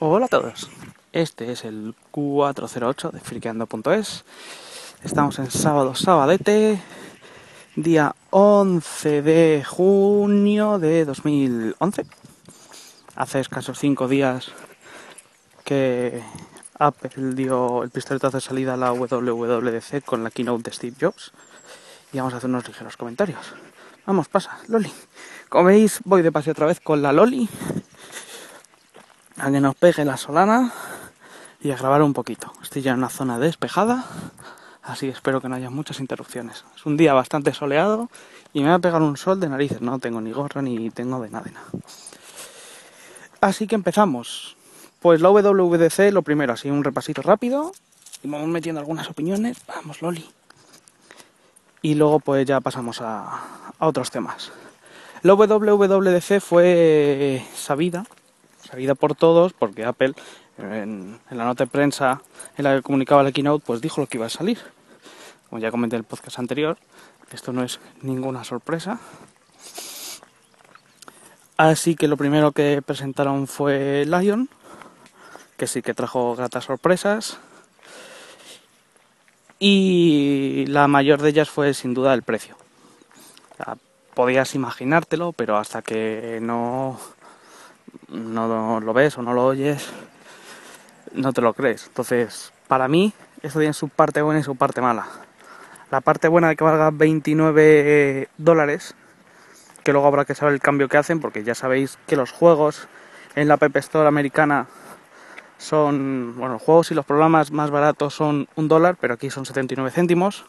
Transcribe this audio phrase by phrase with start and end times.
[0.00, 0.70] Hola a todos.
[1.12, 4.24] Este es el 408 de friqueando.es.
[5.02, 6.80] Estamos en sábado, sabadete,
[7.74, 12.06] día 11 de junio de 2011.
[13.16, 14.52] Hace escasos 5 días
[15.64, 16.22] que
[16.78, 21.32] Apple dio el pistoletazo de salida a la WWDC con la keynote de Steve Jobs.
[22.12, 23.52] Y vamos a hacer unos ligeros comentarios.
[24.06, 24.92] Vamos, pasa, Loli.
[25.48, 27.48] Como veis, voy de paseo otra vez con la Loli
[29.40, 30.72] a que nos pegue la solana
[31.60, 32.52] y a grabar un poquito.
[32.62, 34.04] Estoy ya en una zona despejada,
[34.82, 36.64] así espero que no haya muchas interrupciones.
[36.76, 38.08] Es un día bastante soleado
[38.52, 39.80] y me va a pegar un sol de narices.
[39.80, 41.50] No tengo ni gorra ni tengo de nada.
[41.52, 41.66] Nada.
[43.40, 44.56] Así que empezamos.
[45.00, 47.72] Pues la WWDC, lo primero, así un repasito rápido
[48.22, 49.58] y vamos metiendo algunas opiniones.
[49.68, 50.28] Vamos, Loli.
[51.82, 53.40] Y luego pues ya pasamos a,
[53.78, 54.50] a otros temas.
[55.22, 58.04] La WWDC fue sabida
[58.62, 60.14] sabida por todos, porque Apple
[60.58, 62.22] en, la nota de prensa
[62.56, 64.58] en la que comunicaba la keynote, pues dijo lo que iba a salir.
[65.48, 66.76] Como ya comenté en el podcast anterior,
[67.32, 69.00] esto no es ninguna sorpresa.
[71.56, 74.48] Así que lo primero que presentaron fue Lion,
[75.56, 77.38] que sí que trajo gratas sorpresas.
[79.58, 82.56] Y la mayor de ellas fue sin duda el precio.
[84.14, 86.98] podías imaginártelo, pero hasta que no
[88.08, 89.88] no lo ves o no lo oyes,
[91.12, 91.86] no te lo crees.
[91.86, 95.06] Entonces, para mí, eso tiene su parte buena y su parte mala.
[95.90, 98.94] La parte buena de que valga 29 dólares,
[99.84, 102.88] que luego habrá que saber el cambio que hacen, porque ya sabéis que los juegos
[103.36, 104.66] en la App Store americana
[105.56, 109.46] son, bueno, los juegos y los programas más baratos son un dólar, pero aquí son
[109.46, 110.44] 79 céntimos.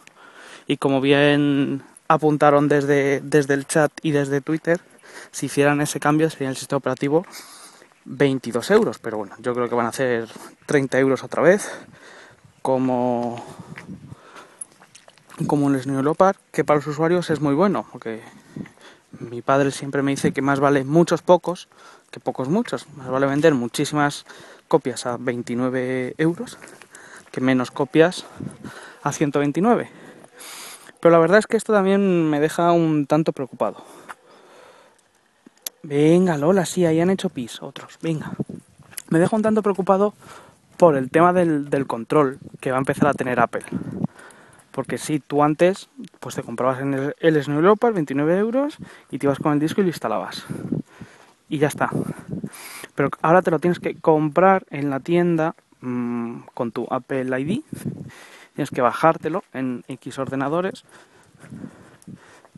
[0.68, 4.80] Y como bien apuntaron desde, desde el chat y desde Twitter,
[5.32, 7.26] si hicieran ese cambio sería el sistema operativo
[8.06, 10.28] 22 euros, pero bueno, yo creo que van a hacer
[10.66, 11.70] 30 euros otra vez,
[12.62, 13.44] como,
[15.48, 18.22] como un Snow Leopard, que para los usuarios es muy bueno, porque
[19.20, 21.68] mi padre siempre me dice que más vale muchos pocos
[22.10, 24.26] que pocos muchos, más vale vender muchísimas
[24.68, 26.58] copias a 29 euros
[27.32, 28.26] que menos copias
[29.04, 29.90] a 129.
[31.00, 33.86] Pero la verdad es que esto también me deja un tanto preocupado
[35.84, 38.32] Venga, Lola, sí, ahí han hecho pis, otros, venga.
[39.10, 40.14] Me dejo un tanto preocupado
[40.78, 43.64] por el tema del, control que va a empezar a tener Apple.
[44.72, 45.90] Porque si tú antes,
[46.20, 48.78] pues te comprabas en el, Snow Leopard 29 euros
[49.10, 50.46] y te ibas con el disco y lo instalabas.
[51.50, 51.90] Y ya está.
[52.96, 57.62] Pero ahora te lo tienes que comprar en la tienda mmm, con tu Apple ID.
[58.56, 60.84] Tienes que bajártelo en X ordenadores.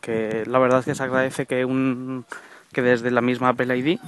[0.01, 2.25] Que la verdad es que se agradece que un
[2.71, 3.99] que desde la misma Apple ID.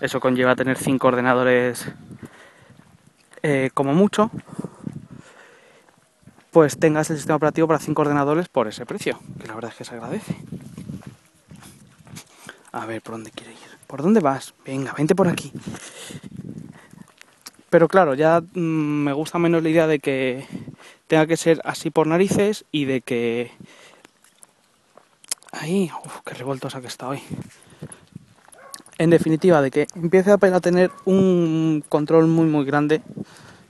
[0.00, 1.86] Eso conlleva tener cinco ordenadores
[3.42, 4.30] eh, como mucho.
[6.50, 9.78] Pues tengas el sistema operativo para cinco ordenadores por ese precio, que la verdad es
[9.78, 10.36] que se agradece.
[12.72, 13.58] A ver, ¿por dónde quiere ir?
[13.86, 14.54] ¿Por dónde vas?
[14.64, 15.52] Venga, vente por aquí.
[17.70, 18.58] Pero claro, ya mm,
[19.04, 20.46] me gusta menos la idea de que
[21.08, 23.50] tenga que ser así por narices y de que...
[25.52, 27.22] Ahí, uff, qué revoltosa que está hoy
[28.98, 33.02] en definitiva, de que empiece a tener un control muy muy grande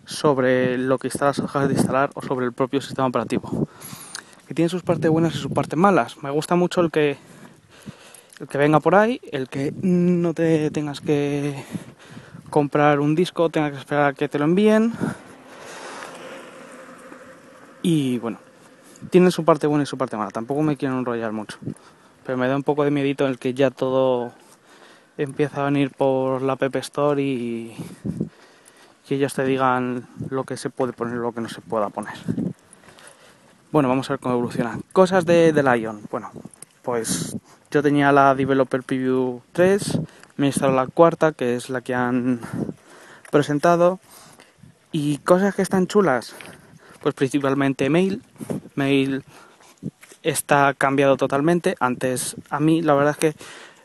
[0.05, 3.69] sobre lo que instalas o dejas de instalar o sobre el propio sistema operativo.
[4.47, 6.23] Que tiene sus partes buenas y sus partes malas.
[6.23, 7.17] Me gusta mucho el que
[8.41, 11.55] el que venga por ahí, el que no te tengas que
[12.51, 14.93] comprar un disco, tengas que esperar a que te lo envíen.
[17.83, 18.39] Y bueno,
[19.11, 20.31] tiene su parte buena y su parte mala.
[20.31, 21.59] Tampoco me quiero enrollar mucho.
[22.27, 24.33] Pero me da un poco de miedito el que ya todo
[25.19, 27.75] empieza a venir por la App Store y
[29.07, 32.15] que ellos te digan lo que se puede poner lo que no se pueda poner.
[33.71, 34.79] Bueno, vamos a ver cómo evoluciona.
[34.93, 36.03] Cosas de, de Lion.
[36.11, 36.31] Bueno,
[36.83, 37.37] pues
[37.71, 40.01] yo tenía la Developer Preview 3,
[40.37, 42.41] me he instalado la cuarta, que es la que han
[43.31, 44.01] presentado.
[44.93, 46.35] Y cosas que están chulas,
[47.03, 48.23] pues principalmente Mail.
[48.77, 49.25] Mail
[50.23, 51.75] está cambiado totalmente.
[51.81, 53.45] Antes a mí la verdad es que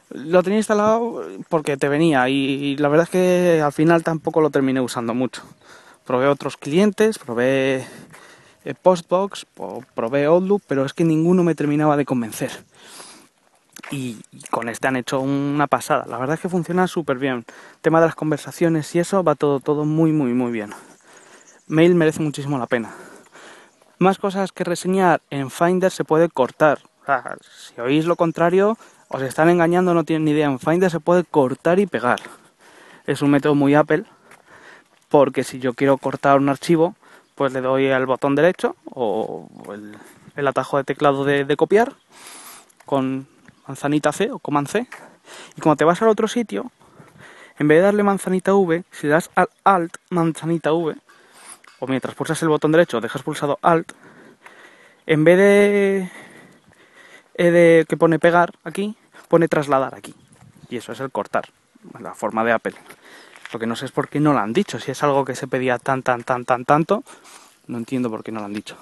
[0.10, 4.50] lo tenía instalado porque te venía y la verdad es que al final tampoco lo
[4.50, 5.44] terminé usando mucho.
[6.06, 7.86] Probé otros clientes, probé
[8.66, 9.46] eh, Postbox,
[9.94, 12.52] probé Outlook, pero es que ninguno me terminaba de convencer.
[13.92, 14.18] Y,
[14.52, 16.06] con este han hecho una pasada.
[16.08, 17.46] La verdad es que funciona súper bien.
[17.82, 20.74] tema de las conversaciones y eso va todo, todo muy, muy, muy bien.
[21.68, 22.92] Mail merece muchísimo la pena.
[23.98, 25.22] Más cosas que reseñar.
[25.30, 26.80] En Finder se puede cortar.
[27.42, 28.78] si oís lo contrario,
[29.10, 30.46] os están engañando, no tienen ni idea.
[30.46, 32.20] En Finder se puede cortar y pegar.
[33.06, 34.06] Es un método muy Apple
[35.10, 36.96] porque si yo quiero cortar un archivo,
[37.36, 39.50] pues le doy al botón derecho o
[40.36, 41.94] el, atajo de teclado de, copiar
[42.86, 43.28] con
[43.68, 44.88] manzanita C o command C.
[45.58, 46.72] Y cuando te vas al otro sitio,
[47.58, 50.96] en vez de darle manzanita V, si das al Alt manzanita V,
[51.80, 53.94] o mientras pulsas el botón derecho dejas pulsado Alt,
[55.08, 56.12] en vez de,
[57.46, 58.96] de que pone pegar aquí,
[59.28, 60.14] pone trasladar aquí.
[60.70, 61.50] Y eso es el cortar,
[62.00, 62.76] la forma de Apple.
[63.52, 64.80] Lo que no sé es por qué no lo han dicho.
[64.80, 67.04] Si es algo que se pedía tan, tan, tan, tan, tanto,
[67.68, 68.76] no entiendo por qué no lo han dicho.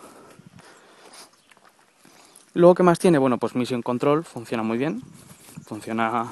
[2.53, 3.19] Luego, ¿qué más tiene?
[3.19, 5.01] Bueno, pues Mission Control funciona muy bien.
[5.65, 6.27] Funciona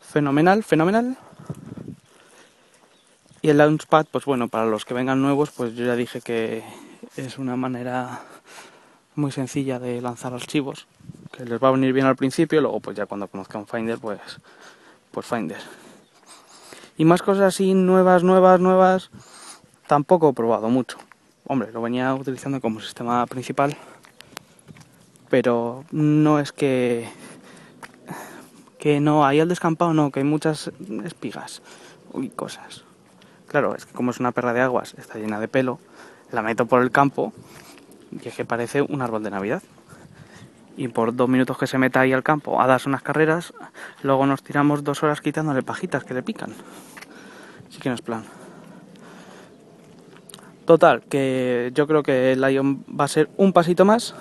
[0.00, 1.18] fenomenal, fenomenal.
[3.42, 6.64] Y el Launchpad, pues bueno, para los que vengan nuevos, pues yo ya dije que
[7.16, 8.22] es una manera
[9.14, 10.86] muy sencilla de lanzar archivos,
[11.44, 14.20] les va a venir bien al principio, luego pues ya cuando conozcan Finder, pues,
[15.10, 15.60] pues Finder.
[16.96, 19.10] Y más cosas así nuevas, nuevas, nuevas,
[19.86, 20.98] tampoco he probado mucho.
[21.46, 23.76] Hombre, lo venía utilizando como sistema principal,
[25.28, 27.08] pero no es que
[28.78, 30.70] que no, hay al descampado no, que hay muchas
[31.04, 31.60] espigas
[32.14, 32.84] y cosas.
[33.48, 35.80] Claro, es que como es una perra de aguas, está llena de pelo,
[36.30, 37.32] la meto por el campo
[38.12, 39.62] y es que parece un árbol de Navidad.
[40.76, 43.54] Y por dos minutos que se meta ahí al campo a darse unas carreras,
[44.02, 46.50] luego nos tiramos dos horas quitándole pajitas que le pican.
[47.68, 48.24] Así que no es plan.
[50.66, 54.14] Total, que yo creo que el Lion va a ser un pasito más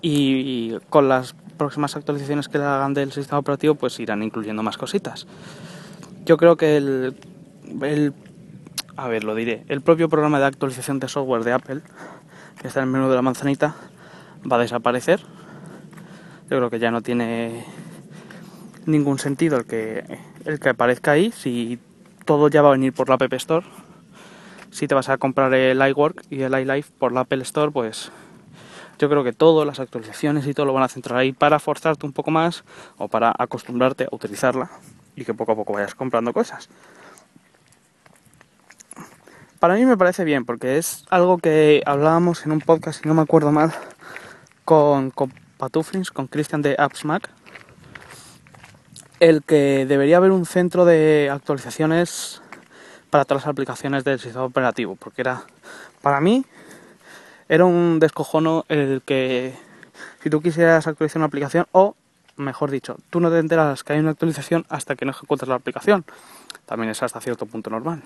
[0.00, 4.76] y con las próximas actualizaciones que le hagan del sistema operativo pues irán incluyendo más
[4.76, 5.26] cositas.
[6.24, 7.16] Yo creo que el,
[7.82, 8.14] el
[8.96, 11.80] a ver, lo diré, el propio programa de actualización de software de Apple,
[12.60, 13.74] que está en el menú de la manzanita,
[14.50, 15.20] va a desaparecer.
[16.50, 17.64] Yo creo que ya no tiene
[18.86, 20.04] ningún sentido el que
[20.44, 21.78] el que aparezca ahí si
[22.24, 23.66] todo ya va a venir por la App Store.
[24.70, 28.10] Si te vas a comprar el iWork y el iLife por la Apple Store, pues
[28.98, 32.06] yo creo que todas las actualizaciones y todo lo van a centrar ahí para forzarte
[32.06, 32.64] un poco más
[32.96, 34.70] o para acostumbrarte a utilizarla
[35.16, 36.68] y que poco a poco vayas comprando cosas.
[39.60, 43.14] Para mí me parece bien porque es algo que hablábamos en un podcast, si no
[43.14, 43.72] me acuerdo mal,
[44.64, 45.32] con, con
[46.12, 47.30] con Christian de Apps Mac,
[49.20, 52.42] el que debería haber un centro de actualizaciones
[53.10, 55.44] para todas las aplicaciones del sistema operativo, porque era,
[56.02, 56.44] para mí,
[57.48, 59.54] era un descojono el que
[60.22, 61.94] si tú quisieras actualizar una aplicación o,
[62.36, 65.54] mejor dicho, tú no te enteras que hay una actualización hasta que no ejecutes la
[65.54, 66.04] aplicación.
[66.66, 68.02] También es hasta cierto punto normal.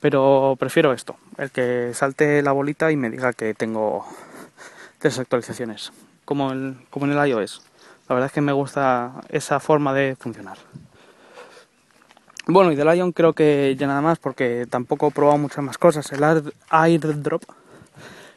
[0.00, 4.06] Pero prefiero esto, el que salte la bolita y me diga que tengo
[4.98, 5.92] tres actualizaciones,
[6.24, 7.62] como, el, como en el iOS.
[8.08, 10.58] La verdad es que me gusta esa forma de funcionar.
[12.48, 15.78] Bueno, y del Lion creo que ya nada más, porque tampoco he probado muchas más
[15.78, 16.12] cosas.
[16.12, 16.22] El
[16.70, 17.42] AirDrop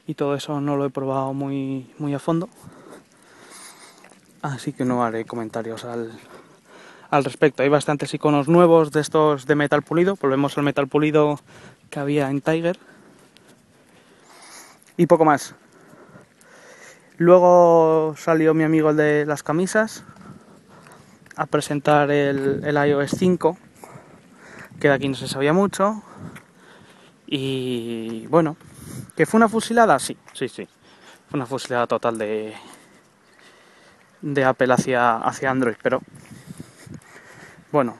[0.07, 2.50] y todo eso no lo he probado muy, muy a fondo.
[4.41, 6.11] Así que no haré comentarios al,
[7.11, 7.61] al respecto.
[7.61, 10.15] Hay bastantes iconos nuevos de estos de metal pulido.
[10.19, 11.39] Volvemos al metal pulido
[11.91, 12.79] que había en Tiger.
[14.97, 15.53] Y poco más.
[17.19, 20.06] Luego salió mi amigo el de las camisas
[21.36, 23.57] a presentar el, el iOS 5,
[24.80, 26.01] que de aquí no se sabía mucho.
[27.28, 28.56] Y bueno,
[29.18, 29.99] ¿que fue una fusilada?
[29.99, 30.66] Sí, sí, sí.
[31.30, 32.54] Fue una fusilada total de,
[34.21, 36.02] de Apple hacia, hacia Android, pero
[37.73, 37.99] bueno,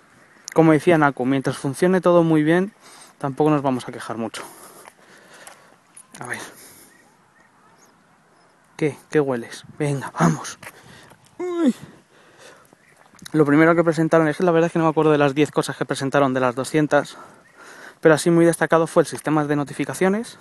[0.53, 2.71] como decía Naku, mientras funcione todo muy bien,
[3.17, 4.43] tampoco nos vamos a quejar mucho.
[6.21, 6.58] A ver.
[8.79, 8.95] ¿Qué?
[9.09, 9.65] ¿Qué hueles?
[9.77, 10.57] Venga, vamos.
[13.33, 15.51] Lo primero que presentaron, es la verdad es que no me acuerdo de las 10
[15.51, 17.17] cosas que presentaron de las 200,
[18.00, 20.39] pero así muy destacado fue el sistema de notificaciones,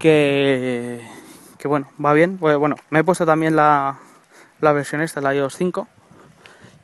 [0.00, 1.08] que,
[1.56, 2.36] que bueno, va bien.
[2.40, 4.00] Bueno, me he puesto también la,
[4.60, 5.86] la versión esta, la iOS 5,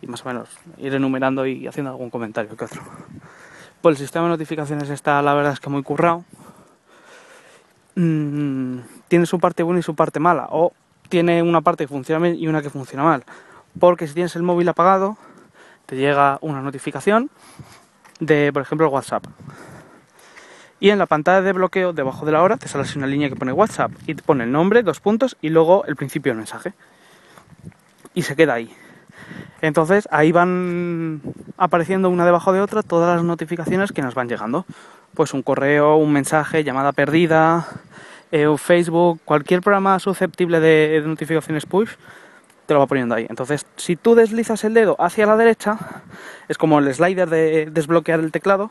[0.00, 2.82] y más o menos ir enumerando y haciendo algún comentario que otro.
[3.82, 6.24] Pues el sistema de notificaciones está, la verdad es que muy currado.
[7.96, 10.72] Mm, tiene su parte buena y su parte mala, o
[11.08, 13.24] tiene una parte que funciona bien y una que funciona mal.
[13.80, 15.16] Porque si tienes el móvil apagado,
[15.86, 17.30] te llega una notificación
[18.20, 19.24] de, por ejemplo, WhatsApp.
[20.78, 23.36] Y en la pantalla de bloqueo, debajo de la hora, te sale una línea que
[23.36, 26.74] pone WhatsApp y te pone el nombre, dos puntos y luego el principio del mensaje.
[28.12, 28.70] Y se queda ahí.
[29.62, 31.22] Entonces ahí van
[31.56, 34.66] apareciendo una debajo de otra todas las notificaciones que nos van llegando.
[35.16, 37.66] Pues un correo, un mensaje, llamada perdida,
[38.32, 41.92] eh, Facebook, cualquier programa susceptible de, notificaciones push,
[42.66, 43.26] te lo va poniendo ahí.
[43.30, 45.78] Entonces, si tú deslizas el dedo hacia la derecha,
[46.48, 48.70] es como el slider de desbloquear el teclado,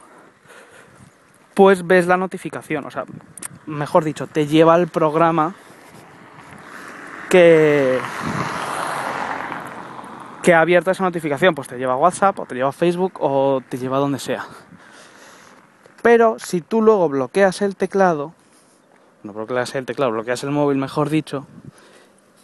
[1.56, 2.86] pues ves la notificación.
[2.86, 3.06] O sea,
[3.66, 5.56] mejor dicho, te lleva al programa
[7.32, 7.98] que,
[10.44, 11.56] que ha abierto esa notificación.
[11.56, 14.20] Pues te lleva a WhatsApp, o te lleva a Facebook, o te lleva a donde
[14.20, 14.46] sea.
[16.06, 18.32] Pero si tú luego bloqueas el teclado,
[19.24, 21.48] no bloqueas el teclado, bloqueas el móvil, mejor dicho,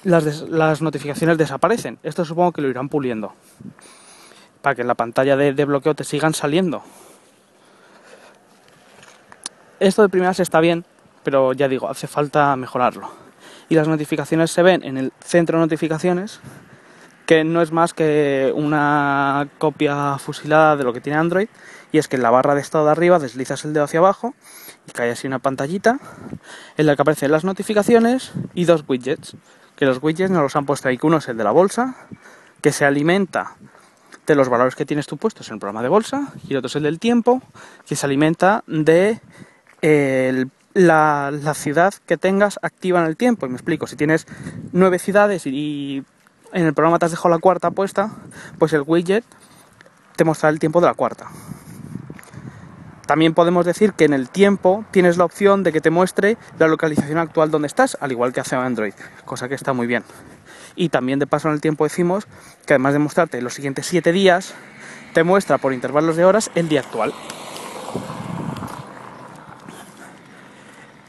[0.03, 1.99] las, las notificaciones desaparecen.
[2.01, 3.33] Esto supongo que lo irán puliendo.
[4.63, 6.81] Para que en la pantalla de, de bloqueo te sigan saliendo.
[9.79, 10.83] Esto de primeras está bien,
[11.23, 13.11] pero ya digo, hace falta mejorarlo.
[13.69, 16.39] Y las notificaciones se ven en el centro de notificaciones,
[17.27, 21.47] que no es más que una copia fusilada de lo que tiene Android,
[21.91, 24.33] y es que en la barra de estado de arriba deslizas el dedo hacia abajo
[24.87, 25.99] y cae así una pantallita
[26.77, 29.35] en la que aparecen las notificaciones y dos widgets
[29.81, 31.95] que los widgets nos los han puesto ahí, que uno es el de la bolsa,
[32.61, 33.55] que se alimenta
[34.27, 36.67] de los valores que tienes tú puestos en el programa de bolsa, y el otro
[36.67, 37.41] es el del tiempo,
[37.87, 39.19] que se alimenta de
[40.75, 43.47] la, ciudad que tengas activa en el tiempo.
[43.47, 44.27] Y me explico, si tienes
[44.71, 46.03] nueve ciudades y,
[46.53, 48.11] en el programa te has dejado la cuarta puesta,
[48.59, 49.23] pues el widget
[50.15, 51.27] te mostrará el tiempo de la cuarta.
[53.11, 56.69] También podemos decir que en el tiempo tienes la opción de que te muestre la
[56.69, 58.93] localización actual donde estás, al igual que hace Android,
[59.25, 60.05] cosa que está muy bien.
[60.77, 62.25] Y también de paso en el tiempo decimos
[62.65, 64.53] que además de mostrarte los siguientes 7 días,
[65.13, 67.13] te muestra por intervalos de horas el día actual.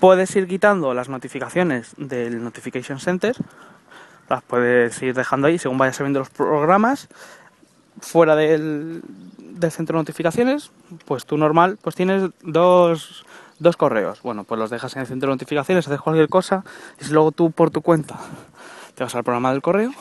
[0.00, 3.36] Puedes ir quitando las notificaciones del Notification Center,
[4.28, 7.06] las puedes ir dejando ahí según vayas sabiendo los programas.
[8.00, 9.02] Fuera del,
[9.62, 10.70] del centro de notificaciones,
[11.06, 13.24] pues tú normal, pues tienes dos,
[13.58, 14.20] dos correos.
[14.22, 16.64] Bueno, pues los dejas en el centro de notificaciones, haces cualquier cosa,
[17.00, 18.18] y si luego tú por tu cuenta
[18.94, 19.92] te vas al programa del correo,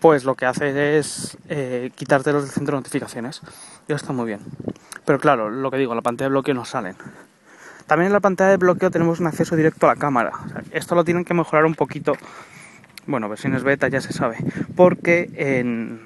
[0.00, 3.40] pues lo que haces es eh, quitártelos del centro de notificaciones.
[3.88, 4.40] Y está muy bien.
[5.04, 6.96] Pero claro, lo que digo, la pantalla de bloqueo no salen.
[7.86, 10.32] También en la pantalla de bloqueo tenemos un acceso directo a la cámara.
[10.72, 12.14] esto lo tienen que mejorar un poquito
[13.06, 14.38] bueno, versiones beta ya se sabe,
[14.76, 16.00] porque en,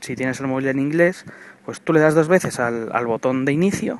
[0.00, 1.24] si tienes el móvil en inglés,
[1.64, 3.98] pues tú le das dos veces al, botón de inicio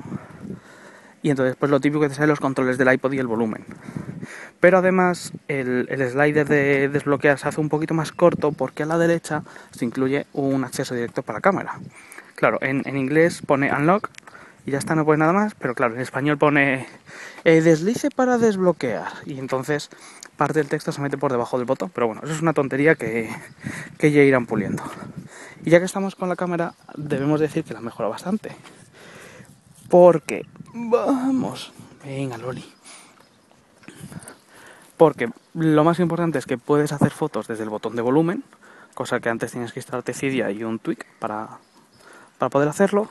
[1.21, 3.65] y entonces pues lo típico que te sale los controles del iPod y el volumen.
[4.59, 8.97] Pero además el, slider de desbloquear se hace un poquito más corto porque a la
[8.97, 11.79] derecha se incluye un acceso directo para la cámara.
[12.35, 14.09] Claro, en, inglés pone unlock
[14.65, 16.87] y ya está, no pone nada más, pero claro, en español pone
[17.43, 19.89] eh, deslice para desbloquear y entonces
[20.37, 22.95] parte del texto se mete por debajo del botón, pero bueno, eso es una tontería
[22.95, 23.29] que,
[23.97, 24.83] que ya irán puliendo.
[25.65, 28.55] Y ya que estamos con la cámara, debemos decir que la mejora bastante.
[29.89, 32.63] Porque, vamos, venga Loli.
[34.95, 38.43] Porque lo más importante es que puedes hacer fotos desde el botón de volumen,
[38.93, 41.57] cosa que antes tienes que instalarte Cydia y un tweak para,
[42.37, 43.09] para poder hacerlo.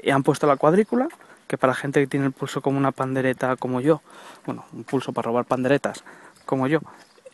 [0.00, 1.08] Y han puesto la cuadrícula,
[1.48, 4.02] que para gente que tiene el pulso como una pandereta como yo,
[4.46, 6.04] bueno, un pulso para robar panderetas,
[6.44, 6.78] como yo,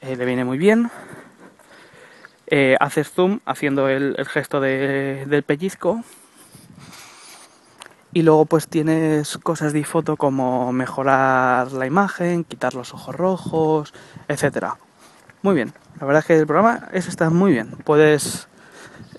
[0.00, 0.90] eh, le viene muy bien.
[2.54, 6.04] Eh, haces zoom haciendo el, gesto del pellizco.
[8.12, 13.94] Y luego pues tienes cosas de foto como mejorar la imagen, quitar los ojos rojos,
[14.28, 14.76] etcétera.
[15.40, 17.70] Muy bien, la verdad es que el programa es, está muy bien.
[17.86, 18.48] Puedes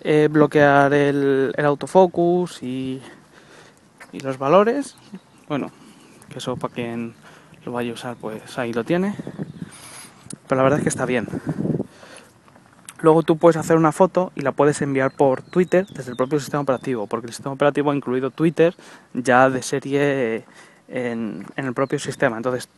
[0.02, 3.02] eh, bloquear el, el autofocus y,
[4.12, 4.96] y los valores.
[5.48, 5.72] Bueno,
[6.30, 7.16] que eso para quien
[7.66, 9.16] lo vaya a usar pues ahí lo tiene
[10.48, 11.28] pero la verdad es que está bien.
[13.04, 16.40] Luego tú puedes hacer una foto y la puedes enviar por Twitter desde el propio
[16.40, 18.74] sistema operativo, porque el sistema operativo ha incluido Twitter
[19.14, 20.46] ya de serie
[20.88, 22.38] en, el propio sistema.
[22.38, 22.70] Entonces,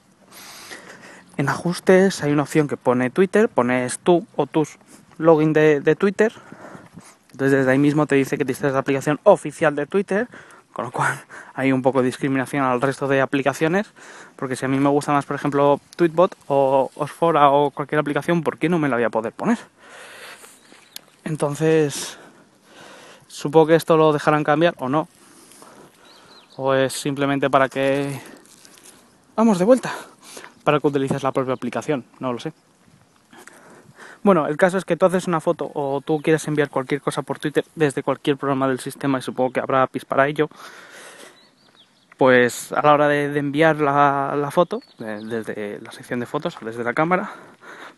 [1.37, 4.79] en ajustes hay una opción que pone Twitter, pones tú o tus
[5.19, 6.33] login de, Twitter.
[7.31, 10.27] Entonces desde ahí mismo te dice que tienes la aplicación oficial de Twitter
[10.73, 11.13] con lo cual
[11.53, 13.91] hay un poco de discriminación al resto de aplicaciones,
[14.35, 18.41] porque si a mí me gusta más, por ejemplo, Tweetbot o Osfora o cualquier aplicación,
[18.41, 19.59] ¿por qué no me la voy a poder poner?
[21.25, 22.19] Entonces,
[23.27, 25.07] supongo que esto lo dejarán cambiar o no.
[26.55, 28.21] O es simplemente para que...
[29.35, 29.91] Vamos de vuelta.
[30.63, 32.53] Para que utilices la propia aplicación, no lo sé.
[34.21, 37.23] Bueno, el caso es que tú haces una foto o tú quieres enviar cualquier cosa
[37.23, 40.47] por Twitter desde cualquier programa del sistema y supongo que habrá APIs para ello.
[42.17, 46.93] Pues a la hora de, enviar la, foto, desde la sección de fotos desde la
[46.93, 47.31] cámara,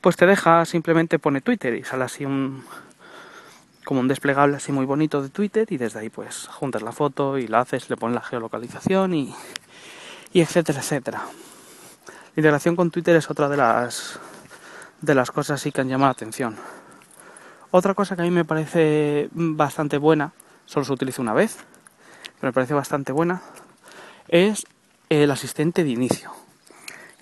[0.01, 2.63] pues te deja simplemente pone Twitter y sale así un
[3.87, 7.37] como un desplegable así muy bonito de Twitter y desde ahí pues juntas la foto
[7.37, 9.33] y la haces, le pones la geolocalización y,
[10.33, 11.19] y etcétera, etcétera.
[11.19, 14.19] La integración con Twitter es otra de las
[14.99, 16.57] de las cosas sí que han llamado la atención.
[17.71, 20.33] Otra cosa que a mí me parece bastante buena,
[20.65, 21.55] solo se utiliza una vez,
[22.41, 23.41] pero me parece bastante buena,
[24.27, 24.65] es
[25.07, 26.31] el asistente de inicio.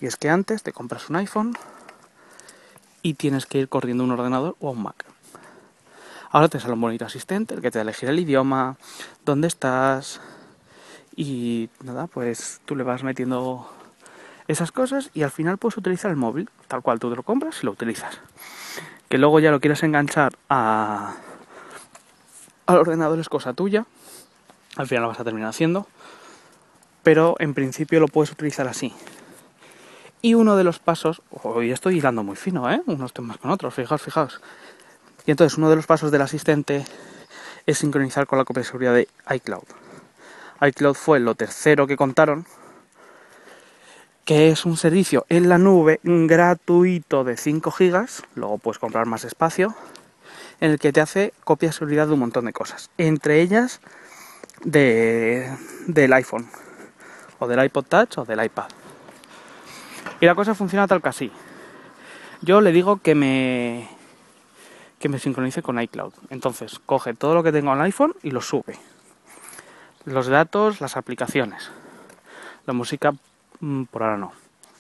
[0.01, 1.55] Y es que antes te compras un iPhone
[3.03, 5.14] y tienes que ir corriendo a un ordenador o a un Mac.
[6.35, 8.75] Ahora te sale un bonito asistente, el que te va a elegir el idioma,
[9.23, 10.19] dónde estás
[11.15, 13.71] y nada, pues tú le vas metiendo
[14.49, 17.59] esas cosas y al final puedes utilizar el móvil, tal cual tú te lo compras
[17.61, 18.19] y lo utilizas.
[19.07, 21.15] Que luego ya lo quieras enganchar a,
[22.65, 23.85] al ordenador es cosa tuya,
[24.75, 25.87] al final lo vas a terminar haciendo,
[27.01, 28.91] pero en principio lo puedes utilizar así.
[30.21, 32.81] Y uno de los pasos, hoy estoy hilando muy fino, ¿eh?
[32.87, 34.41] unos temas con otros, fijaos, fijaos.
[35.25, 36.85] Y entonces uno de los pasos del asistente
[37.65, 39.63] es sincronizar con la copia de seguridad de iCloud.
[40.61, 42.45] iCloud fue lo tercero que contaron,
[44.23, 49.23] que es un servicio en la nube gratuito de 5 gigas, luego puedes comprar más
[49.23, 49.75] espacio,
[50.59, 53.81] en el que te hace copia de seguridad de un montón de cosas, entre ellas
[54.63, 55.51] de,
[55.87, 56.47] del iPhone,
[57.39, 58.67] o del iPod Touch o del iPad.
[60.21, 61.31] Y la cosa funciona tal que así.
[62.41, 63.94] Yo le digo que me
[65.05, 66.13] que me sincronice con iCloud.
[66.31, 68.75] Entonces, coge todo lo que tengo en el iPhone y lo sube.
[70.05, 71.69] Los datos, las aplicaciones.
[72.65, 73.13] La música
[73.59, 74.33] Mm, por ahora no.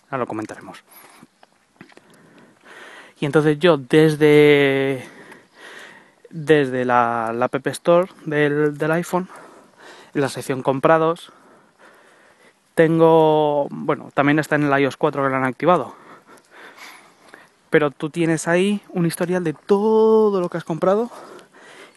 [0.09, 0.83] Ahora lo comentaremos.
[3.19, 5.07] Y entonces yo desde
[6.29, 9.29] desde la, App Store del, del iPhone,
[10.13, 11.31] en la sección comprados,
[12.73, 15.95] tengo, bueno, también está en el iOS 4 que lo han activado.
[17.75, 21.11] Pero tú tienes ahí un historial de todo lo que has comprado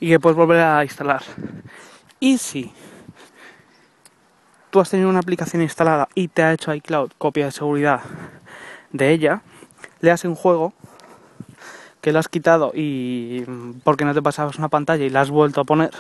[0.01, 1.23] y que puedes volver a instalar.
[2.19, 2.73] Y si
[4.71, 8.01] tú has tenido una aplicación instalada y te ha hecho iCloud copia de seguridad
[8.91, 9.43] de ella,
[10.01, 10.73] le hace un juego
[12.01, 13.45] que le has quitado y
[13.85, 15.93] porque no te pasabas una pantalla y la has vuelto a poner.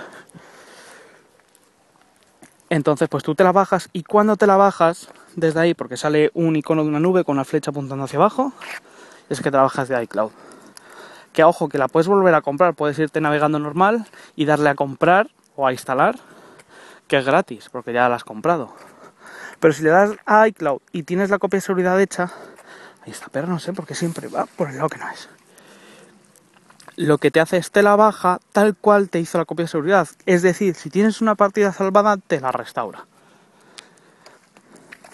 [2.69, 6.33] Entonces, pues tú te la bajas y cuando te la bajas desde ahí, porque sale
[6.35, 8.53] un icono de una nube con una flecha apuntando hacia abajo,
[9.29, 10.33] es que trabajas de iCloud.
[11.33, 14.75] Que ojo, que la puedes volver a comprar, puedes irte navegando normal y darle a
[14.75, 16.17] comprar o a instalar
[17.07, 18.75] que es gratis, porque ya la has comprado.
[19.61, 22.31] Pero si le das a iCloud y tienes la copia de seguridad hecha,
[23.05, 25.29] ahí está, pero no sé, porque siempre va por el lado que no es.
[26.97, 29.69] Lo que te hace es te la baja tal cual te hizo la copia de
[29.69, 30.09] seguridad.
[30.27, 33.07] Es decir, si tienes una partida salvada, te la restaura.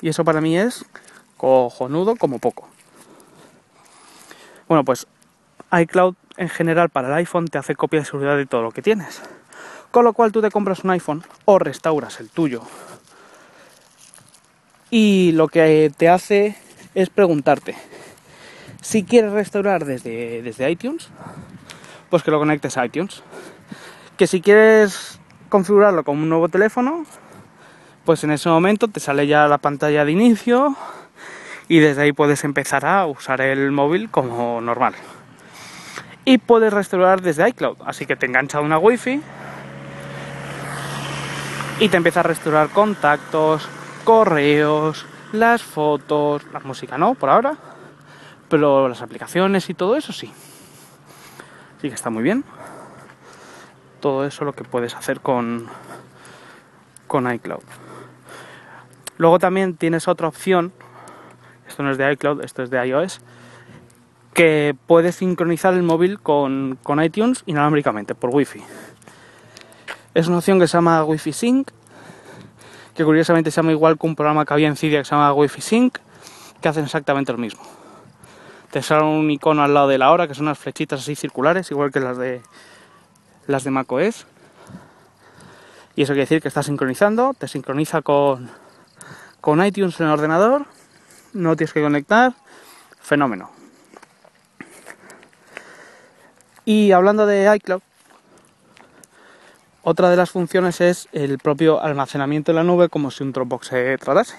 [0.01, 0.85] Y eso para mí es
[1.37, 2.69] cojonudo como poco.
[4.69, 5.07] Bueno, pues
[5.73, 8.83] iCloud en general para el iPhone te hace copia de seguridad de todo lo que
[8.83, 9.21] tienes.
[9.91, 12.63] Con lo cual tú te compras un iPhone o restauras el tuyo.
[14.91, 16.57] Y lo que te hace
[16.95, 17.75] es preguntarte,
[18.81, 21.09] si quieres restaurar desde, desde iTunes,
[22.11, 23.23] pues que lo conectes a iTunes.
[24.17, 27.05] Que si quieres configurarlo como un nuevo teléfono,
[28.05, 30.77] pues en ese momento te sale ya la pantalla de inicio
[31.69, 34.95] y desde ahí puedes empezar a usar el móvil como normal.
[36.25, 39.21] Y puedes restaurar desde iCloud, así que te engancha una wifi
[41.81, 43.69] y te empieza a restaurar contactos,
[44.05, 47.57] correos, las fotos, la música no, por ahora,
[48.49, 50.33] pero las aplicaciones y todo eso sí.
[51.81, 52.45] Sí que está muy bien.
[54.01, 55.67] Todo eso lo que puedes hacer con,
[57.07, 57.63] con iCloud.
[59.17, 60.73] Luego también tienes otra opción,
[61.69, 63.21] esto no es de iCloud, esto es de iOS,
[64.33, 68.63] que puedes sincronizar el móvil con, con iTunes inalámbricamente por Wi-Fi.
[70.15, 71.71] Es una opción que se llama Wi-Fi Sync,
[72.95, 75.33] que curiosamente se llama igual que un programa que había en Cydia que se llama
[75.33, 75.99] Wi-Fi Sync,
[76.61, 77.63] que hacen exactamente lo mismo.
[78.71, 81.71] Te sale un icono al lado de la hora, que son unas flechitas así circulares,
[81.71, 82.43] igual que las de
[83.47, 84.27] las de macOS.
[85.97, 88.51] Y eso quiere decir que está sincronizando, te sincroniza con,
[89.41, 90.67] con iTunes en el ordenador,
[91.35, 92.33] no tienes que conectar,
[93.01, 93.51] fenómeno.
[96.65, 97.83] Y hablando de iCloud,
[99.83, 103.67] otra de las funciones es el propio almacenamiento en la nube como si un Dropbox
[103.67, 104.35] se tratase.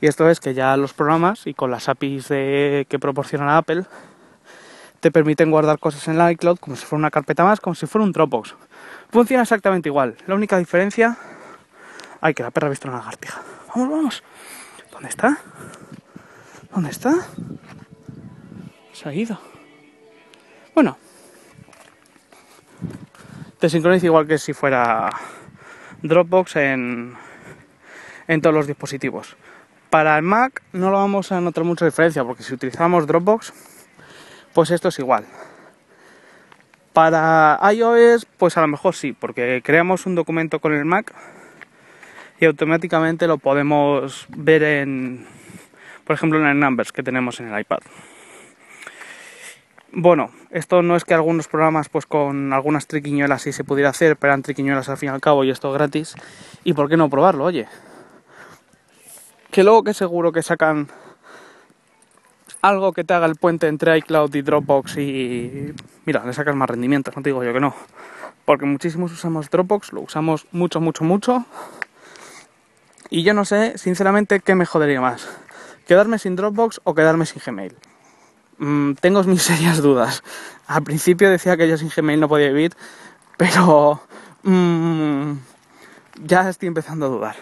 [0.00, 3.84] Y esto es que ya los programas y con las APIs de, que proporciona Apple
[5.00, 7.86] te permiten guardar cosas en la iCloud como si fuera una carpeta más, como si
[7.86, 8.54] fuera un Dropbox.
[9.10, 10.16] Funciona exactamente igual.
[10.26, 11.16] La única diferencia...
[12.20, 13.40] Ay, que la perra ha visto una lagartija.
[13.74, 14.22] Vamos, vamos.
[14.98, 15.38] ¿Dónde está?
[16.74, 17.14] ¿Dónde está?
[18.92, 19.38] Se ha ido.
[20.74, 20.98] Bueno,
[23.60, 25.08] te sincroniza igual que si fuera
[26.02, 27.14] Dropbox en,
[28.26, 29.36] en todos los dispositivos.
[29.88, 33.52] Para el Mac no lo vamos a notar mucha diferencia porque si utilizamos Dropbox,
[34.52, 35.26] pues esto es igual.
[36.92, 41.14] Para iOS, pues a lo mejor sí, porque creamos un documento con el Mac
[42.40, 45.26] y automáticamente lo podemos ver en,
[46.04, 47.78] por ejemplo, en el Numbers que tenemos en el iPad.
[49.90, 54.16] Bueno, esto no es que algunos programas pues con algunas triquiñuelas sí se pudiera hacer,
[54.16, 56.14] pero eran triquiñuelas al fin y al cabo y esto gratis.
[56.62, 57.44] ¿Y por qué no probarlo?
[57.44, 57.66] Oye,
[59.50, 60.88] que luego que seguro que sacan
[62.60, 65.72] algo que te haga el puente entre iCloud y Dropbox y
[66.04, 67.74] mira, le sacas más rendimiento, no te digo yo que no.
[68.44, 71.44] Porque muchísimos usamos Dropbox, lo usamos mucho, mucho, mucho.
[73.10, 75.28] Y yo no sé, sinceramente, qué me jodería más.
[75.86, 77.74] ¿Quedarme sin Dropbox o quedarme sin Gmail?
[78.58, 80.22] Mm, tengo mis serias dudas.
[80.66, 82.72] Al principio decía que yo sin Gmail no podía vivir,
[83.36, 84.02] pero
[84.42, 85.32] mm,
[86.22, 87.36] ya estoy empezando a dudar.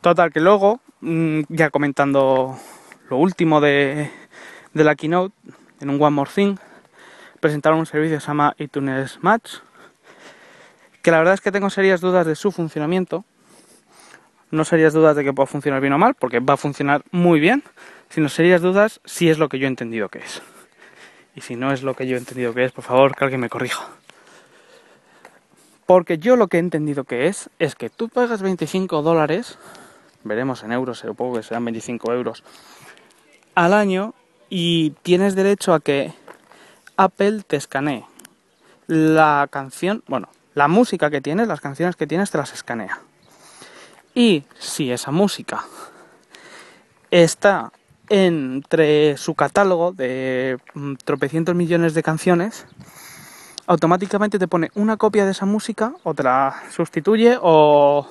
[0.00, 2.58] Total, que luego, mm, ya comentando
[3.08, 4.10] lo último de,
[4.72, 5.34] la keynote,
[5.80, 6.56] en un One More Thing,
[7.40, 9.60] presentaron un servicio que se llama iTunes Match,
[11.04, 13.26] que la verdad es que tengo serias dudas de su funcionamiento,
[14.50, 17.40] no serias dudas de que pueda funcionar bien o mal, porque va a funcionar muy
[17.40, 17.62] bien,
[18.08, 20.40] sino serias dudas si es lo que yo he entendido que es.
[21.36, 23.42] Y si no es lo que yo he entendido que es, por favor, que alguien
[23.42, 23.86] me corrija.
[25.84, 29.58] Porque yo lo que he entendido que es, es que tú pagas 25 dólares,
[30.22, 32.44] veremos en euros, supongo que serán 25 euros,
[33.54, 34.14] al año
[34.48, 36.14] y tienes derecho a que
[36.96, 38.06] Apple te escanee
[38.86, 43.00] la canción, bueno, la música que tienes, las canciones que tienes, te las escanea.
[44.14, 45.64] Y si esa música
[47.10, 47.72] está
[48.08, 52.66] entre su catálogo de mm, tropecientos millones de canciones,
[53.66, 58.06] automáticamente te pone una copia de esa música o te la sustituye o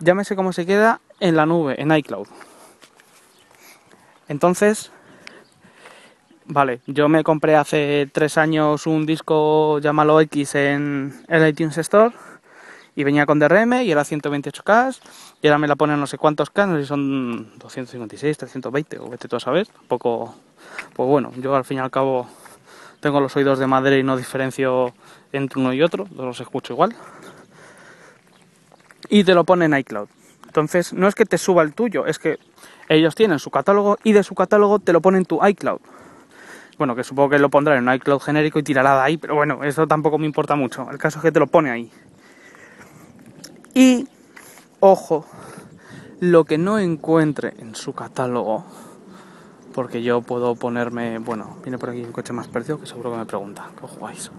[0.00, 2.26] llámese como se queda en la nube, en iCloud.
[4.28, 4.90] Entonces,
[6.46, 12.14] vale, yo me compré hace tres años un disco, llámalo X, en el iTunes Store
[12.96, 14.98] y venía con DRM y era 128K
[15.42, 18.98] y ahora me la ponen no sé cuántos K, no sé si son 256, 320
[18.98, 20.34] o vete tú a saber, poco,
[20.94, 22.28] pues bueno, yo al fin y al cabo
[23.00, 24.94] tengo los oídos de madera y no diferencio
[25.32, 26.94] entre uno y otro, los escucho igual.
[29.10, 30.08] Y te lo ponen en iCloud.
[30.46, 32.38] Entonces, no es que te suba el tuyo, es que
[32.88, 35.80] ellos tienen su catálogo y de su catálogo te lo ponen tu iCloud.
[36.78, 39.34] Bueno, que supongo que lo pondrán en un iCloud genérico y tirará de ahí, pero
[39.34, 40.90] bueno, eso tampoco me importa mucho.
[40.90, 41.90] El caso es que te lo pone ahí.
[43.74, 44.08] Y,
[44.80, 45.26] ojo,
[46.20, 48.64] lo que no encuentre en su catálogo,
[49.74, 53.18] porque yo puedo ponerme, bueno, viene por aquí un coche más perdido que seguro que
[53.18, 54.30] me pregunta, ¿qué jugáis?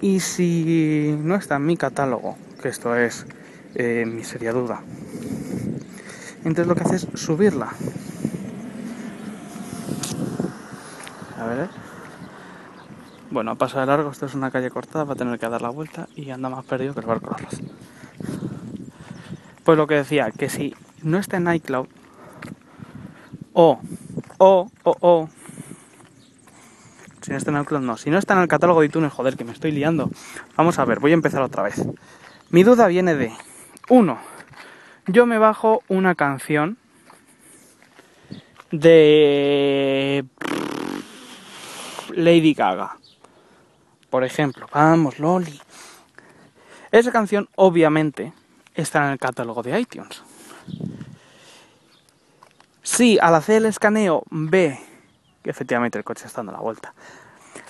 [0.00, 3.26] Y si no está en mi catálogo, que esto es
[3.74, 4.82] eh, mi seria duda,
[6.38, 7.72] entonces lo que hace es subirla.
[11.42, 11.68] A ver.
[13.30, 15.60] Bueno, a paso de largo, esto es una calle cortada, va a tener que dar
[15.60, 17.60] la vuelta y anda más perdido que el barco arroz.
[19.64, 21.88] Pues lo que decía, que si no está en iCloud,
[23.54, 23.80] o,
[24.38, 25.28] o, o, o,
[27.22, 29.36] si no está en iCloud, no, si no está en el catálogo de iTunes, joder,
[29.36, 30.10] que me estoy liando.
[30.56, 31.82] Vamos a ver, voy a empezar otra vez.
[32.50, 33.32] Mi duda viene de,
[33.88, 34.18] uno,
[35.06, 36.78] yo me bajo una canción
[38.70, 40.24] de
[42.12, 42.96] Lady Gaga
[44.12, 45.58] por ejemplo, vamos, Loli.
[46.90, 48.34] Esa canción obviamente
[48.74, 50.22] está en el catálogo de iTunes.
[52.82, 54.78] Si al hacer el escaneo ve
[55.42, 56.92] que efectivamente el coche está dando la vuelta,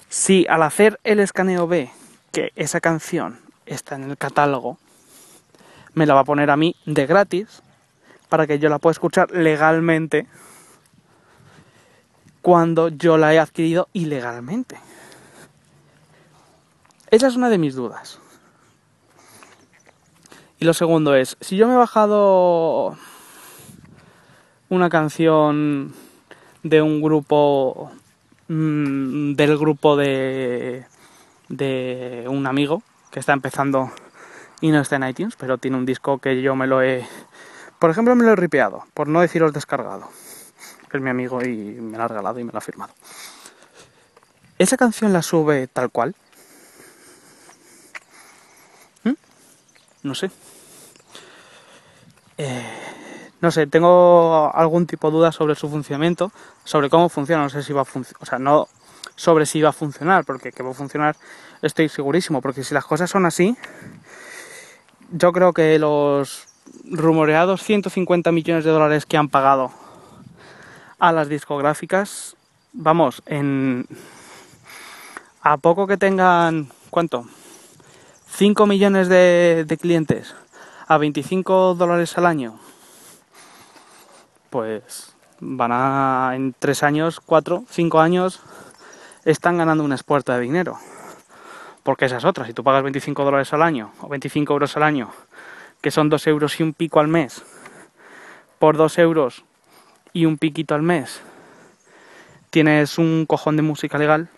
[0.08, 1.92] si al hacer el escaneo ve
[2.32, 4.78] que esa canción está en el catálogo,
[5.94, 7.62] me la va a poner a mí de gratis
[8.28, 10.26] para que yo la pueda escuchar legalmente
[12.42, 14.76] cuando yo la he adquirido ilegalmente.
[17.10, 18.18] Esa es una de mis dudas.
[20.58, 22.96] Y lo segundo es, si yo me he bajado
[24.68, 25.92] una canción
[26.62, 27.90] de un grupo,
[28.48, 30.86] mm, del grupo de,
[31.48, 33.90] de un amigo que está empezando
[34.60, 37.06] y no está en iTunes, pero tiene un disco que yo me lo he,
[37.78, 40.08] por ejemplo, me lo he ripeado, por no deciros descargado,
[40.98, 42.92] es mi amigo y me lo ha regalado y me lo ha firmado.
[44.58, 46.14] Esa canción la sube tal cual,
[50.02, 50.30] no sé.
[52.38, 52.62] Eh,
[53.40, 56.32] no sé, tengo algún tipo de duda sobre su funcionamiento,
[56.64, 58.68] sobre cómo funciona, no sé si va a funcionar, o sea, no
[59.14, 61.16] sobre si va a funcionar, porque que va a funcionar
[61.60, 63.56] estoy segurísimo, porque si las cosas son así,
[65.10, 66.48] yo creo que los
[66.84, 69.70] rumoreados 150 millones de dólares que han pagado
[71.02, 72.36] a las discográficas
[72.72, 73.88] vamos, en
[75.42, 77.26] a poco que tengan, ¿cuánto?
[78.28, 80.32] 5 millones de, clientes
[80.86, 82.56] a 25 dólares al año,
[84.48, 88.40] pues van a en 3 años, 4, 5 años,
[89.24, 90.78] están ganando una expuerta de dinero.
[91.82, 94.84] Porque esa es otra, si tú pagas 25 dólares al año o 25 euros al
[94.84, 95.10] año,
[95.80, 97.42] que son 2 euros y un pico al mes,
[98.60, 99.44] por 2 euros
[100.12, 101.20] y un piquito al mes,
[102.50, 104.28] tienes un cojón de música legal.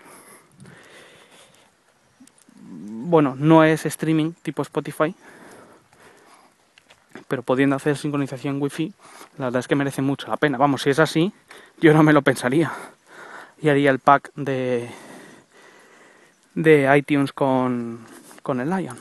[2.57, 5.15] Bueno, no es streaming tipo Spotify,
[7.29, 8.93] pero pudiendo hacer sincronización wifi,
[9.39, 10.59] la verdad es que merece mucho la pena.
[10.59, 11.33] Vamos, si es así,
[11.81, 12.73] yo no me lo pensaría.
[13.61, 14.89] Y haría el pack de,
[16.55, 18.07] de iTunes con,
[18.43, 18.97] con el Lion.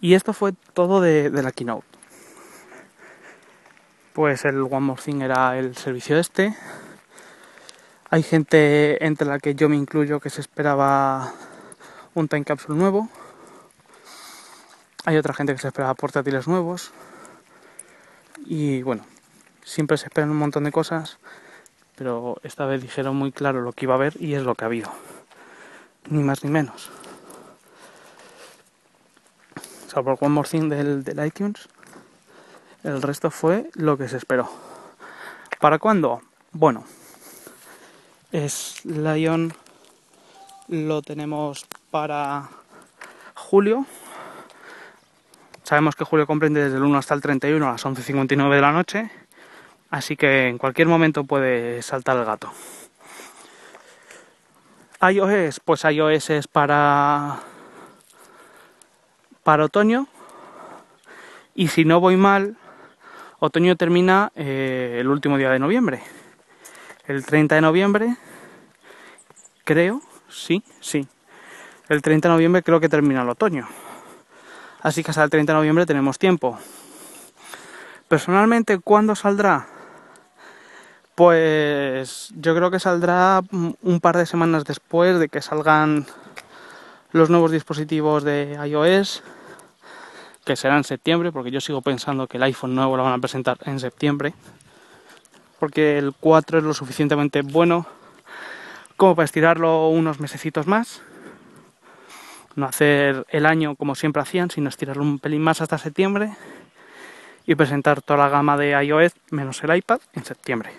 [0.00, 1.86] Y esto fue todo de, de, la keynote.
[4.12, 6.56] Pues el One More Thing era el servicio este.
[8.10, 11.32] Hay gente entre la que yo me incluyo que se esperaba
[12.14, 13.08] un time capsule nuevo.
[15.04, 16.92] Hay otra gente que se esperaba portátiles nuevos.
[18.44, 19.04] Y bueno,
[19.64, 21.18] siempre se esperan un montón de cosas
[21.96, 24.64] pero esta vez dijeron muy claro lo que iba a haber y es lo que
[24.64, 24.90] ha habido.
[26.08, 26.90] Ni más ni menos.
[29.86, 31.68] Salvo el One More Thing del, del iTunes,
[32.84, 34.50] el resto fue lo que se esperó.
[35.60, 36.22] ¿Para cuándo?
[36.52, 36.84] Bueno,
[38.32, 39.52] es Lion,
[40.68, 42.48] lo tenemos para
[43.34, 43.86] julio.
[45.62, 48.72] Sabemos que julio comprende desde el 1 hasta el 31 a las 11.59 de la
[48.72, 49.10] noche
[49.92, 52.50] Así que en cualquier momento puede saltar el gato.
[55.06, 57.40] iOS, pues iOS es para
[59.44, 60.06] para otoño
[61.54, 62.56] y si no voy mal,
[63.44, 66.00] otoño termina eh, el último día de noviembre.
[67.08, 68.16] El 30 de noviembre,
[69.64, 71.08] creo, sí, sí.
[71.88, 73.66] El 30 de noviembre creo que termina el otoño.
[74.80, 76.56] Así que hasta el 30 de noviembre tenemos tiempo.
[78.06, 79.66] Personalmente, ¿cuándo saldrá?
[81.16, 86.06] Pues yo creo que saldrá un par de semanas después de que salgan
[87.10, 89.24] los nuevos dispositivos de iOS,
[90.44, 93.18] que será en septiembre, porque yo sigo pensando que el iPhone nuevo lo van a
[93.18, 94.34] presentar en septiembre,
[95.58, 97.86] porque el 4 es lo suficientemente bueno
[98.96, 101.02] como para estirarlo unos mesecitos más,
[102.54, 106.32] no hacer el año como siempre hacían, sino estirarlo un pelín más hasta septiembre
[107.46, 110.72] y presentar toda la gama de iOS menos el iPad en septiembre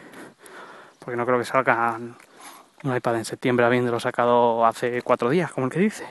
[1.04, 2.00] porque no creo que salga
[2.84, 6.06] un iPad en septiembre habiéndolo sacado hace cuatro días, como el que dice.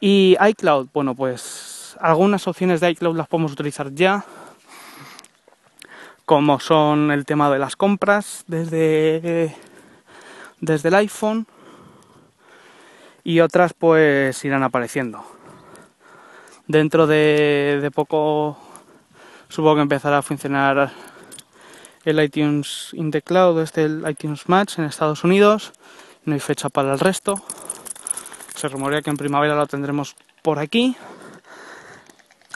[0.00, 4.24] Y iCloud, bueno, pues algunas opciones de iCloud las podemos utilizar ya,
[6.26, 9.56] como son el tema de las compras desde,
[10.60, 11.46] desde el iPhone
[13.24, 15.24] y otras pues irán apareciendo.
[16.66, 18.58] Dentro de, poco
[19.48, 20.92] supongo que empezará a funcionar
[22.04, 25.72] el iTunes in the Cloud, este el iTunes Match en Estados Unidos.
[26.24, 27.40] No hay fecha para el resto.
[28.56, 30.96] Se rumorea que en primavera lo tendremos por aquí.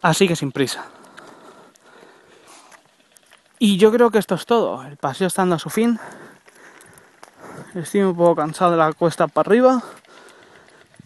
[0.03, 0.87] Así que sin prisa.
[3.59, 4.83] Y yo creo que esto es todo.
[4.83, 6.01] El paseo está dando a su fin.
[7.75, 9.83] Estoy un poco cansado de la cuesta para arriba.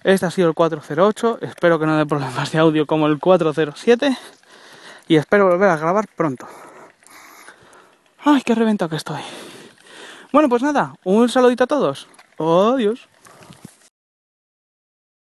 [0.05, 1.39] Este ha sido el 408.
[1.41, 4.17] Espero que no dé problemas de audio como el 407.
[5.09, 6.47] Y espero volver a grabar pronto.
[8.25, 9.21] Ay, qué reventado que estoy.
[10.33, 12.07] Bueno, pues nada, un saludito a todos.
[12.39, 13.09] Adiós.